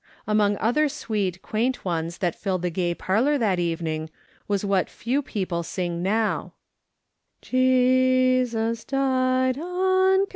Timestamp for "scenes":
8.89-10.27